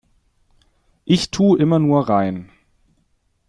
Ich 1.05 1.29
tu' 1.29 1.55
immer 1.55 1.77
nur 1.77 2.09
rein. 2.09 2.49